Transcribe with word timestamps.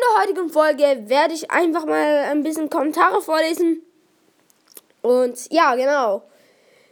der 0.00 0.22
heutigen 0.22 0.50
Folge 0.50 1.08
werde 1.08 1.34
ich 1.34 1.50
einfach 1.50 1.86
mal 1.86 2.24
ein 2.30 2.42
bisschen 2.42 2.70
Kommentare 2.70 3.20
vorlesen. 3.20 3.82
Und 5.02 5.50
ja, 5.50 5.74
genau. 5.74 6.22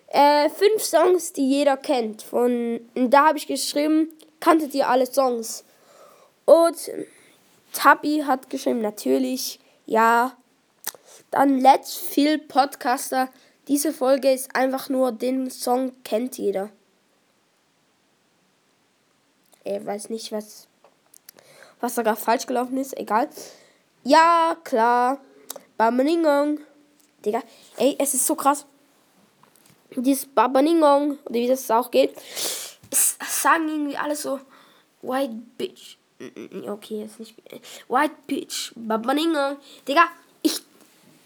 Äh, 0.08 0.48
fünf 0.48 0.82
Songs, 0.82 1.32
die 1.32 1.48
jeder 1.48 1.76
kennt. 1.76 2.22
Von 2.22 2.80
da 2.94 3.28
habe 3.28 3.38
ich 3.38 3.46
geschrieben, 3.46 4.10
kanntet 4.40 4.74
ihr 4.74 4.88
alle 4.88 5.06
Songs? 5.06 5.64
Und 6.46 6.90
Tabi 7.72 8.24
hat 8.26 8.48
geschrieben, 8.48 8.80
natürlich, 8.80 9.60
ja. 9.86 10.36
Dann 11.30 11.58
Let's 11.58 11.94
Phil 11.94 12.38
Podcaster. 12.38 13.28
Diese 13.68 13.92
Folge 13.92 14.32
ist 14.32 14.56
einfach 14.56 14.88
nur, 14.88 15.12
den 15.12 15.50
Song 15.50 15.92
kennt 16.04 16.38
jeder. 16.38 16.70
Er 19.64 19.84
weiß 19.84 20.08
nicht, 20.08 20.32
was, 20.32 20.68
was 21.80 21.94
gerade 21.96 22.16
falsch 22.16 22.46
gelaufen 22.46 22.76
ist. 22.78 22.96
Egal. 22.96 23.28
Ja, 24.04 24.56
klar. 24.64 25.20
Babaningong. 25.76 26.60
Digga, 27.24 27.42
ey, 27.76 27.96
es 27.98 28.14
ist 28.14 28.26
so 28.26 28.34
krass. 28.34 28.66
Dieses 29.94 30.26
Babaningong, 30.26 31.18
oder 31.24 31.34
wie 31.34 31.48
das 31.48 31.70
auch 31.70 31.90
geht, 31.90 32.14
es 32.90 33.16
sagen 33.20 33.68
irgendwie 33.68 33.96
alle 33.96 34.16
so, 34.16 34.40
White 35.02 35.34
Bitch. 35.56 35.96
Okay, 36.66 37.02
jetzt 37.02 37.20
nicht. 37.20 37.34
White 37.88 38.14
Bitch. 38.26 38.72
Babaningong. 38.74 39.56
Digga, 39.86 40.04
ich. 40.42 40.60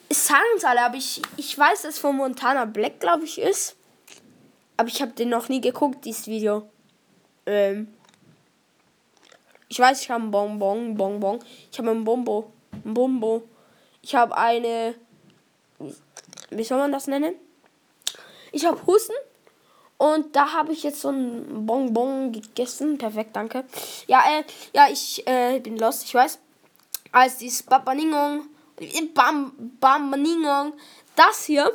Es 0.09 0.27
sagen 0.27 0.43
es 0.57 0.65
alle, 0.65 0.83
aber 0.83 0.97
ich, 0.97 1.23
ich 1.39 1.57
weiß, 1.57 1.83
dass 1.83 1.99
von 1.99 2.17
Montana 2.17 2.67
Black, 2.67 3.01
glaube 3.01 3.25
ich, 3.25 3.39
ist. 3.39 3.77
Aber 4.77 4.89
ich 4.89 5.01
habe 5.01 5.13
den 5.13 5.31
noch 5.31 5.49
nie 5.49 5.61
geguckt, 5.61 6.05
dieses 6.05 6.27
Video. 6.27 6.69
Ähm. 7.47 7.89
Ich 9.73 9.79
weiß, 9.79 10.03
ich 10.03 10.11
habe 10.11 10.21
einen 10.21 10.31
Bonbon, 10.31 10.95
Bonbon. 10.99 11.39
Ich 11.71 11.79
habe 11.79 11.93
einen 11.93 12.05
Bombo, 12.05 12.53
ein 12.85 12.93
Bombo. 12.93 13.43
Ich 14.03 14.15
habe 14.15 14.37
eine, 14.37 14.95
wie 16.51 16.63
soll 16.63 16.77
man 16.77 16.93
das 16.93 17.07
nennen? 17.07 17.35
Ich 18.51 18.67
habe 18.67 18.87
Husten 18.87 19.15
und 19.97 20.37
da 20.37 20.53
habe 20.53 20.75
ich 20.75 20.83
jetzt 20.83 21.01
so 21.01 21.09
ein 21.09 21.65
Bonbon 21.65 22.33
gegessen. 22.33 22.99
Perfekt, 22.99 23.35
danke. 23.35 23.65
Ja, 24.09 24.23
äh, 24.31 24.45
ja, 24.75 24.89
ich 24.91 25.27
äh, 25.27 25.59
bin 25.61 25.79
lost, 25.79 26.05
ich 26.05 26.13
weiß. 26.13 26.39
Als 27.11 27.39
dieses 27.39 27.63
Babaningong, 27.63 28.43
Bam, 29.15 29.55
Babaningong, 29.81 30.75
das 31.17 31.47
hier 31.47 31.73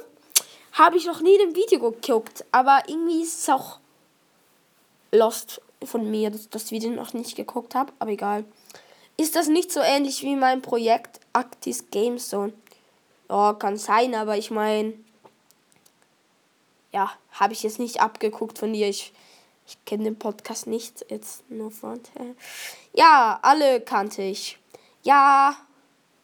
habe 0.74 0.98
ich 0.98 1.08
noch 1.08 1.22
nie 1.22 1.36
im 1.38 1.56
Video 1.56 1.80
geguckt, 1.80 2.46
aber 2.52 2.84
irgendwie 2.86 3.24
ist 3.24 3.40
es 3.40 3.50
auch 3.50 3.80
lost 5.12 5.62
von 5.84 6.10
mir, 6.10 6.30
dass 6.30 6.50
das 6.50 6.72
Video 6.72 6.90
noch 6.92 7.14
nicht 7.14 7.36
geguckt 7.36 7.76
habe, 7.76 7.94
aber 8.00 8.12
egal. 8.12 8.46
Ist 9.18 9.36
das 9.36 9.48
nicht 9.48 9.72
so 9.72 9.80
ähnlich 9.80 10.24
wie 10.24 10.36
mein 10.36 10.62
Projekt 10.62 11.20
Actis 11.34 11.90
Game 11.90 12.18
Zone? 12.18 12.54
Ja, 13.30 13.54
kann 13.54 13.78
sein, 13.78 14.16
aber 14.16 14.38
ich 14.38 14.52
meine, 14.52 14.94
ja, 16.92 17.12
habe 17.32 17.54
ich 17.54 17.64
jetzt 17.64 17.80
nicht 17.80 18.00
abgeguckt 18.00 18.60
von 18.60 18.74
dir. 18.74 18.88
Ich, 18.88 19.14
ich 19.66 19.84
kenne 19.86 20.06
den 20.06 20.20
Podcast 20.20 20.68
nicht, 20.68 21.06
jetzt 21.10 21.50
nur 21.50 21.72
von. 21.72 22.00
Ja, 22.94 23.40
alle 23.42 23.82
kannte 23.82 24.22
ich. 24.22 24.60
Ja, 25.04 25.56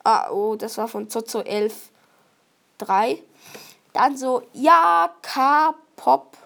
ah, 0.03 0.29
oh, 0.31 0.55
das 0.55 0.77
war 0.77 0.87
von 0.87 1.09
Zozo 1.09 1.41
11 1.41 1.89
3. 2.77 3.21
Dann 3.93 4.17
so, 4.17 4.43
ja, 4.53 5.13
K-Pop 5.21 6.37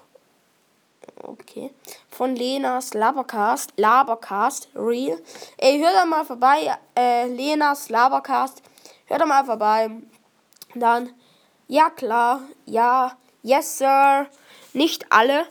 Okay. 1.23 1.72
Von 2.10 2.36
Lenas 2.36 2.94
Labercast. 2.94 3.73
Labercast. 3.78 4.70
Real. 4.76 5.20
Ey, 5.58 5.80
hör 5.80 5.92
da 5.92 6.06
mal 6.06 6.26
vorbei. 6.26 6.78
Äh, 6.96 7.28
Lenas 7.28 7.90
Labercast. 7.90 8.62
Hör 9.06 9.18
da 9.18 9.26
mal 9.26 9.45
vorbei. 9.45 9.90
Dann. 10.76 11.10
Ja, 11.68 11.90
klar. 11.90 12.42
Ja. 12.66 13.18
Yes, 13.42 13.80
Sir. 13.80 14.28
Nicht 14.73 15.11
alle. 15.11 15.48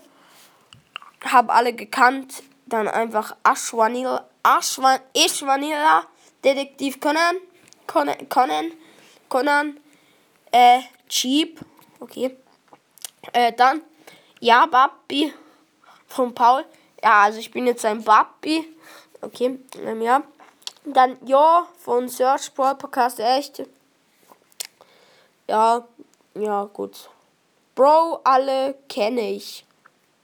Hab 1.24 1.54
alle 1.54 1.72
gekannt. 1.72 2.42
Dann 2.66 2.86
einfach 2.86 3.34
Ashwanila. 3.42 4.28
Ashwan, 4.42 5.00
Ishwanila. 5.14 6.04
Detektiv 6.44 7.00
Conan. 7.00 7.36
Conan. 7.86 8.28
Conan. 8.28 8.72
Conan. 9.28 9.80
Äh, 10.52 10.80
Cheap. 11.08 11.60
Okay. 11.98 12.36
Äh, 13.32 13.52
dann. 13.52 13.82
Ja, 14.38 14.66
Babi 14.66 15.32
von 16.08 16.34
Paul. 16.34 16.64
Ja, 17.02 17.22
also 17.22 17.38
ich 17.38 17.50
bin 17.50 17.66
jetzt 17.66 17.84
ein 17.84 18.02
Papi. 18.02 18.66
Okay, 19.20 19.58
ähm, 19.84 20.02
ja. 20.02 20.22
Dann 20.84 21.16
ja 21.26 21.66
von 21.78 22.08
Search 22.08 22.54
Pro 22.54 22.74
Podcast 22.74 23.18
echt. 23.18 23.62
Ja, 25.48 25.86
ja, 26.34 26.64
gut. 26.64 27.08
Bro, 27.74 28.20
alle 28.24 28.74
kenne 28.88 29.32
ich. 29.32 29.64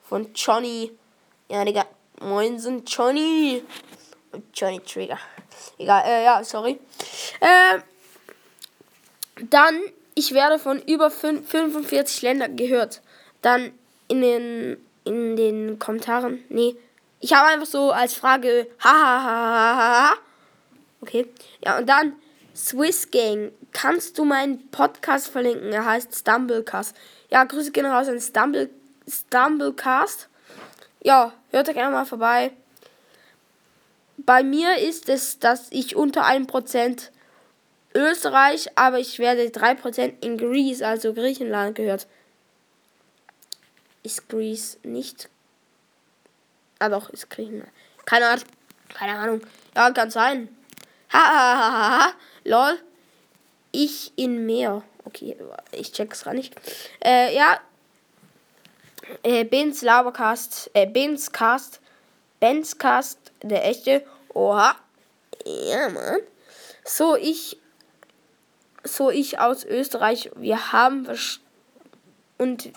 Von 0.03 0.33
Johnny. 0.35 0.93
Ja, 1.49 1.65
Digga. 1.65 1.85
Moin 2.21 2.59
sind 2.59 2.89
Johnny. 2.91 3.63
Johnny 4.55 4.81
Trigger. 4.81 5.19
Egal, 5.79 6.03
äh, 6.07 6.25
ja, 6.25 6.45
sorry. 6.45 6.79
Äh, 7.41 7.81
dann, 9.51 9.81
ich 10.15 10.33
werde 10.33 10.59
von 10.59 10.81
über 10.83 11.11
45 11.11 12.23
Ländern 12.23 12.57
gehört. 12.57 13.03
Dann 13.43 13.73
in 14.09 14.23
den 14.23 14.87
in 15.05 15.37
den 15.37 15.79
Kommentaren. 15.79 16.45
Nee. 16.49 16.77
Ich 17.21 17.33
habe 17.33 17.49
einfach 17.49 17.67
so 17.67 17.93
als 17.93 18.15
Frage. 18.15 18.67
Hahaha. 18.81 20.15
Okay. 21.01 21.29
Ja, 21.65 21.79
und 21.79 21.89
dann 21.89 22.15
Swiss 22.55 23.11
Gang. 23.11 23.53
Kannst 23.73 24.19
du 24.19 24.25
meinen 24.25 24.69
Podcast 24.71 25.29
verlinken? 25.29 25.73
Er 25.73 25.85
heißt 25.85 26.15
Stumblecast. 26.15 26.97
Ja, 27.31 27.45
Grüße 27.45 27.73
gehen 27.73 27.87
raus 27.87 28.09
an 28.09 28.21
Stumble, 28.21 28.71
Stumblecast. 29.09 30.29
Ja, 31.03 31.33
hört 31.51 31.69
da 31.69 31.73
gerne 31.73 31.93
mal 31.93 32.05
vorbei. 32.05 32.53
Bei 34.19 34.43
mir 34.43 34.77
ist 34.79 35.09
es, 35.09 35.39
dass 35.39 35.69
ich 35.71 35.97
unter 35.97 36.25
1% 36.25 37.09
Österreich, 37.95 38.69
aber 38.77 38.99
ich 38.99 39.19
werde 39.19 39.43
3% 39.45 40.13
in 40.21 40.39
Greece, 40.39 40.83
also 40.83 41.13
Griechenland, 41.13 41.75
gehört 41.75 42.07
ist 44.03 44.29
Greece 44.29 44.79
nicht. 44.83 45.29
Ah 46.79 46.89
doch, 46.89 47.11
ist 47.11 47.31
Griechenland. 47.31 47.71
Keine 48.05 48.27
Ahnung. 48.27 48.45
Keine 48.93 49.19
Ahnung. 49.19 49.41
Ja, 49.75 49.91
kann 49.93 50.11
sein. 50.11 50.49
Hahaha. 51.13 52.13
Lol. 52.45 52.79
Ich 53.71 54.13
in 54.17 54.45
Meer. 54.47 54.83
Okay, 55.05 55.37
ich 55.73 55.93
check's 55.93 56.25
gar 56.25 56.35
nicht. 56.35 56.55
Äh, 57.05 57.35
ja. 57.35 57.61
Äh, 59.23 59.45
Bens 59.45 59.83
Labercast. 59.83 60.71
Äh, 60.75 60.87
Bens 60.87 61.33
Cast. 61.33 61.81
Bens 62.41 62.79
Cast. 62.79 63.19
Der 63.43 63.65
echte. 63.65 64.05
Oha. 64.35 64.77
Ja, 65.45 65.89
Mann. 65.89 66.21
So, 66.85 67.17
ich. 67.17 67.59
So, 68.85 69.11
ich 69.11 69.39
aus 69.39 69.65
Österreich. 69.65 70.31
Wir 70.37 70.73
haben. 70.73 71.09
Und. 72.39 72.73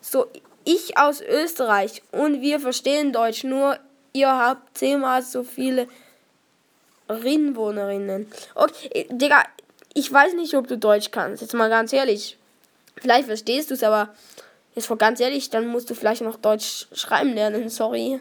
So, 0.00 0.26
ich 0.64 0.96
aus 0.98 1.20
Österreich 1.20 2.02
und 2.12 2.40
wir 2.40 2.60
verstehen 2.60 3.12
Deutsch, 3.12 3.44
nur 3.44 3.78
ihr 4.12 4.28
habt 4.28 4.76
zehnmal 4.76 5.22
so 5.22 5.42
viele 5.42 5.88
Rinwohnerinnen. 7.08 8.30
Okay, 8.54 9.06
Digga, 9.10 9.44
ich 9.94 10.12
weiß 10.12 10.34
nicht, 10.34 10.54
ob 10.54 10.68
du 10.68 10.76
Deutsch 10.76 11.10
kannst. 11.10 11.42
Jetzt 11.42 11.54
mal 11.54 11.70
ganz 11.70 11.92
ehrlich. 11.92 12.36
Vielleicht 13.00 13.26
verstehst 13.26 13.70
du 13.70 13.74
es, 13.74 13.82
aber 13.82 14.14
jetzt 14.74 14.90
mal 14.90 14.96
ganz 14.96 15.20
ehrlich, 15.20 15.50
dann 15.50 15.66
musst 15.66 15.88
du 15.90 15.94
vielleicht 15.94 16.22
noch 16.22 16.36
Deutsch 16.36 16.86
schreiben 16.92 17.34
lernen. 17.34 17.68
Sorry. 17.68 18.20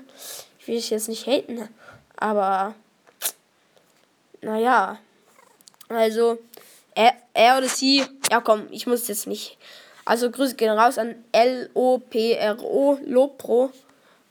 Ich 0.60 0.68
will 0.68 0.76
dich 0.76 0.90
jetzt 0.90 1.10
nicht 1.10 1.28
haten. 1.28 1.68
Aber, 2.16 2.74
naja. 4.42 5.00
Also, 5.90 6.40
er, 6.96 7.14
er 7.34 7.58
oder 7.58 7.68
sie, 7.68 8.04
ja 8.32 8.42
komm, 8.42 8.68
ich 8.72 8.88
muss 8.88 9.08
jetzt 9.08 9.28
nicht 9.28 9.58
also 10.08 10.32
Grüße 10.32 10.56
gehen 10.56 10.72
raus 10.72 10.98
an 10.98 11.16
L-O-P-R-O, 11.34 13.00
Lopro. 13.06 13.72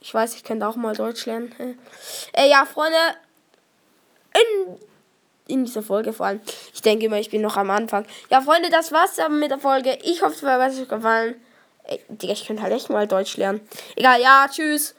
Ich 0.01 0.13
weiß, 0.13 0.35
ich 0.35 0.43
könnte 0.43 0.67
auch 0.67 0.75
mal 0.75 0.95
Deutsch 0.95 1.25
lernen. 1.25 1.53
Äh, 2.33 2.49
ja, 2.49 2.65
Freunde, 2.65 2.97
in, 4.33 4.77
in 5.47 5.65
dieser 5.65 5.83
Folge 5.83 6.13
vor 6.13 6.25
allem. 6.25 6.41
Ich 6.73 6.81
denke 6.81 7.05
immer, 7.05 7.19
ich 7.19 7.29
bin 7.29 7.41
noch 7.41 7.57
am 7.57 7.69
Anfang. 7.69 8.05
Ja, 8.29 8.41
Freunde, 8.41 8.69
das 8.69 8.91
war's 8.91 9.17
mit 9.29 9.51
der 9.51 9.59
Folge. 9.59 9.97
Ich 10.03 10.21
hoffe, 10.21 10.33
es 10.33 10.43
hat 10.43 10.71
euch 10.71 10.87
gefallen. 10.87 11.35
Digga, 12.09 12.33
ich 12.33 12.45
könnte 12.45 12.63
halt 12.63 12.73
echt 12.73 12.89
mal 12.89 13.07
Deutsch 13.07 13.37
lernen. 13.37 13.61
Egal, 13.95 14.19
ja, 14.21 14.47
tschüss. 14.49 14.95